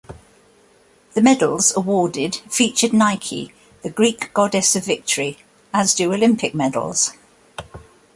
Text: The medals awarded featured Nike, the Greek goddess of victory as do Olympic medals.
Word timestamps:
The 1.13 1.21
medals 1.21 1.77
awarded 1.77 2.37
featured 2.49 2.91
Nike, 2.91 3.53
the 3.83 3.91
Greek 3.91 4.33
goddess 4.33 4.75
of 4.75 4.83
victory 4.85 5.37
as 5.75 5.93
do 5.93 6.11
Olympic 6.11 6.55
medals. 6.55 7.13